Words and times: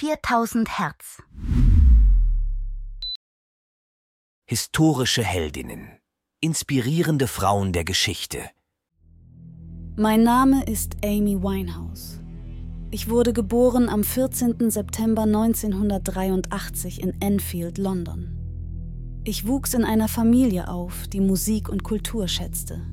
4000 0.00 0.78
Hertz. 0.78 1.20
Historische 4.48 5.24
Heldinnen. 5.24 5.88
Inspirierende 6.40 7.26
Frauen 7.26 7.72
der 7.72 7.82
Geschichte. 7.82 8.38
Mein 9.96 10.22
Name 10.22 10.62
ist 10.66 10.98
Amy 11.04 11.42
Winehouse. 11.42 12.20
Ich 12.92 13.10
wurde 13.10 13.32
geboren 13.32 13.88
am 13.88 14.04
14. 14.04 14.70
September 14.70 15.22
1983 15.22 17.02
in 17.02 17.20
Enfield, 17.20 17.76
London. 17.76 18.38
Ich 19.24 19.48
wuchs 19.48 19.74
in 19.74 19.84
einer 19.84 20.06
Familie 20.06 20.68
auf, 20.68 21.08
die 21.08 21.20
Musik 21.20 21.68
und 21.68 21.82
Kultur 21.82 22.28
schätzte. 22.28 22.86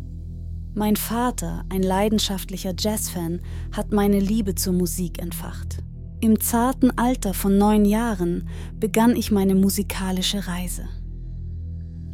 Mein 0.74 0.96
Vater, 0.96 1.66
ein 1.70 1.84
leidenschaftlicher 1.84 2.74
Jazzfan, 2.76 3.42
hat 3.72 3.92
meine 3.92 4.20
Liebe 4.20 4.56
zur 4.56 4.74
Musik 4.74 5.22
entfacht. 5.22 5.84
Im 6.22 6.40
zarten 6.40 6.98
Alter 6.98 7.34
von 7.34 7.58
neun 7.58 7.86
Jahren 7.86 8.48
begann 8.80 9.16
ich 9.16 9.32
meine 9.32 9.56
musikalische 9.56 10.48
Reise. 10.48 10.88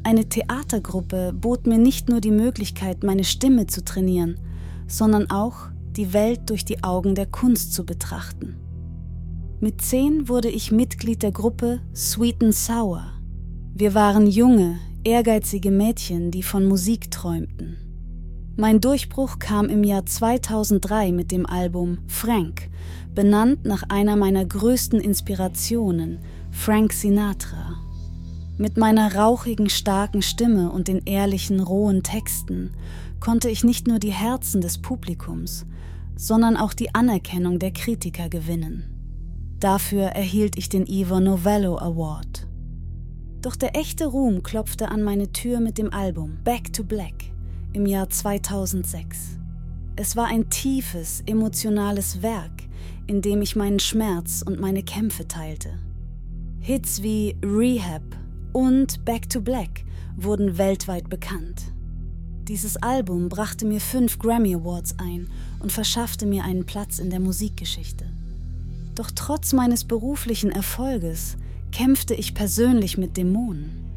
Eine 0.04 0.28
Theatergruppe 0.28 1.34
bot 1.34 1.68
mir 1.68 1.78
nicht 1.78 2.10
nur 2.10 2.22
die 2.22 2.32
Möglichkeit, 2.32 3.04
meine 3.04 3.24
Stimme 3.24 3.68
zu 3.68 3.86
trainieren, 3.86 4.40
sondern 4.88 5.30
auch 5.30 5.70
die 5.92 6.14
Welt 6.14 6.50
durch 6.50 6.66
die 6.66 6.84
Augen 6.84 7.14
der 7.14 7.28
Kunst 7.28 7.74
zu 7.74 7.86
betrachten. 7.86 8.56
Mit 9.60 9.82
zehn 9.82 10.28
wurde 10.28 10.50
ich 10.50 10.72
Mitglied 10.72 11.22
der 11.22 11.32
Gruppe 11.32 11.82
Sweet 11.96 12.44
and 12.44 12.56
Sour. 12.56 13.04
Wir 13.76 13.94
waren 13.94 14.26
junge, 14.26 14.80
ehrgeizige 15.04 15.70
Mädchen, 15.70 16.32
die 16.32 16.42
von 16.42 16.66
Musik 16.66 17.12
träumten. 17.12 17.91
Mein 18.58 18.82
Durchbruch 18.82 19.40
kam 19.40 19.70
im 19.70 19.86
Jahr 19.86 20.06
2003 20.06 21.14
mit 21.14 21.32
dem 21.32 21.46
Album 21.46 22.00
Frank, 22.08 22.70
benannt 23.16 23.64
nach 23.64 23.84
einer 23.88 24.18
meiner 24.18 24.44
größten 24.44 25.00
Inspirationen, 25.00 26.20
Frank 26.52 26.92
Sinatra. 26.92 27.78
Mit 28.58 28.76
meiner 28.76 29.16
rauchigen, 29.16 29.70
starken 29.70 30.22
Stimme 30.22 30.70
und 30.70 30.90
den 30.90 31.02
ehrlichen, 31.06 31.62
rohen 31.62 32.04
Texten 32.04 32.72
konnte 33.22 33.50
ich 33.50 33.64
nicht 33.64 33.88
nur 33.88 34.00
die 34.00 34.12
Herzen 34.12 34.60
des 34.60 34.82
Publikums, 34.82 35.66
sondern 36.18 36.58
auch 36.58 36.74
die 36.74 36.94
Anerkennung 36.94 37.58
der 37.58 37.72
Kritiker 37.72 38.28
gewinnen. 38.28 38.84
Dafür 39.62 40.08
erhielt 40.08 40.58
ich 40.58 40.68
den 40.68 40.86
Ivor 40.88 41.22
Novello 41.22 41.78
Award. 41.78 42.48
Doch 43.42 43.56
der 43.56 43.78
echte 43.78 44.08
Ruhm 44.08 44.44
klopfte 44.44 44.90
an 44.90 45.04
meine 45.04 45.32
Tür 45.32 45.62
mit 45.62 45.78
dem 45.78 45.94
Album 45.94 46.40
Back 46.44 46.74
to 46.74 46.84
Black 46.84 47.32
im 47.74 47.86
Jahr 47.86 48.10
2006. 48.10 49.38
Es 49.96 50.16
war 50.16 50.28
ein 50.28 50.50
tiefes, 50.50 51.24
emotionales 51.26 52.22
Werk, 52.22 52.64
in 53.08 53.22
dem 53.22 53.42
ich 53.42 53.56
meinen 53.56 53.80
Schmerz 53.80 54.44
und 54.46 54.60
meine 54.60 54.84
Kämpfe 54.84 55.28
teilte. 55.28 55.78
Hits 56.60 57.02
wie 57.02 57.36
Rehab 57.44 58.04
und 58.54 59.04
Back 59.06 59.30
to 59.30 59.42
Black 59.42 59.84
wurden 60.16 60.58
weltweit 60.58 61.10
bekannt. 61.10 61.64
Dieses 62.48 62.78
Album 62.78 63.30
brachte 63.30 63.66
mir 63.66 63.80
fünf 63.80 64.20
Grammy 64.20 64.56
Awards 64.56 64.96
ein 64.98 65.28
und 65.60 65.72
verschaffte 65.72 66.26
mir 66.26 66.44
einen 66.44 66.66
Platz 66.66 67.00
in 67.00 67.10
der 67.10 67.20
Musikgeschichte. 67.20 68.06
Doch 68.96 69.12
trotz 69.12 69.54
meines 69.54 69.86
beruflichen 69.86 70.52
Erfolges 70.52 71.38
kämpfte 71.72 72.14
ich 72.14 72.34
persönlich 72.34 72.98
mit 72.98 73.16
Dämonen. 73.16 73.91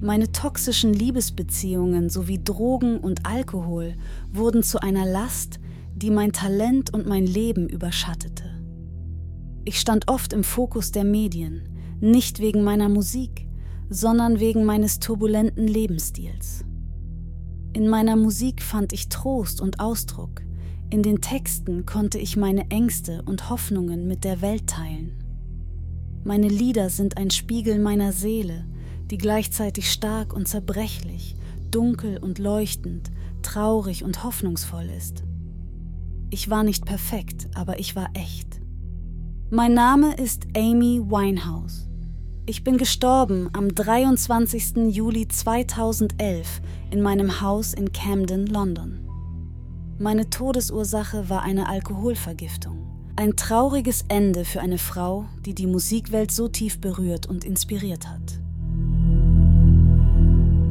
Meine 0.00 0.30
toxischen 0.30 0.92
Liebesbeziehungen 0.92 2.08
sowie 2.08 2.40
Drogen 2.42 2.98
und 2.98 3.26
Alkohol 3.26 3.94
wurden 4.32 4.62
zu 4.62 4.80
einer 4.80 5.04
Last, 5.04 5.58
die 5.96 6.10
mein 6.10 6.32
Talent 6.32 6.94
und 6.94 7.06
mein 7.06 7.26
Leben 7.26 7.68
überschattete. 7.68 8.44
Ich 9.64 9.80
stand 9.80 10.08
oft 10.08 10.32
im 10.32 10.44
Fokus 10.44 10.92
der 10.92 11.02
Medien, 11.02 11.68
nicht 12.00 12.38
wegen 12.38 12.62
meiner 12.62 12.88
Musik, 12.88 13.48
sondern 13.90 14.38
wegen 14.38 14.64
meines 14.64 15.00
turbulenten 15.00 15.66
Lebensstils. 15.66 16.64
In 17.72 17.88
meiner 17.88 18.14
Musik 18.14 18.62
fand 18.62 18.92
ich 18.92 19.08
Trost 19.08 19.60
und 19.60 19.80
Ausdruck, 19.80 20.42
in 20.90 21.02
den 21.02 21.20
Texten 21.20 21.86
konnte 21.86 22.18
ich 22.18 22.36
meine 22.36 22.70
Ängste 22.70 23.22
und 23.26 23.50
Hoffnungen 23.50 24.06
mit 24.06 24.22
der 24.24 24.40
Welt 24.40 24.68
teilen. 24.68 25.12
Meine 26.24 26.48
Lieder 26.48 26.88
sind 26.88 27.16
ein 27.16 27.30
Spiegel 27.30 27.78
meiner 27.78 28.12
Seele, 28.12 28.64
die 29.10 29.18
gleichzeitig 29.18 29.90
stark 29.90 30.32
und 30.32 30.48
zerbrechlich, 30.48 31.36
dunkel 31.70 32.18
und 32.18 32.38
leuchtend, 32.38 33.10
traurig 33.42 34.04
und 34.04 34.24
hoffnungsvoll 34.24 34.88
ist. 34.96 35.24
Ich 36.30 36.50
war 36.50 36.62
nicht 36.62 36.84
perfekt, 36.84 37.48
aber 37.54 37.78
ich 37.78 37.96
war 37.96 38.10
echt. 38.14 38.60
Mein 39.50 39.72
Name 39.72 40.14
ist 40.14 40.46
Amy 40.54 41.00
Winehouse. 41.00 41.88
Ich 42.44 42.64
bin 42.64 42.76
gestorben 42.76 43.48
am 43.52 43.74
23. 43.74 44.94
Juli 44.94 45.28
2011 45.28 46.60
in 46.90 47.00
meinem 47.02 47.40
Haus 47.40 47.74
in 47.74 47.92
Camden, 47.92 48.46
London. 48.46 49.00
Meine 49.98 50.30
Todesursache 50.30 51.28
war 51.28 51.42
eine 51.42 51.68
Alkoholvergiftung. 51.68 52.86
Ein 53.16 53.36
trauriges 53.36 54.04
Ende 54.08 54.44
für 54.44 54.60
eine 54.60 54.78
Frau, 54.78 55.26
die 55.44 55.54
die 55.54 55.66
Musikwelt 55.66 56.30
so 56.30 56.48
tief 56.48 56.80
berührt 56.80 57.26
und 57.26 57.44
inspiriert 57.44 58.08
hat. 58.08 58.40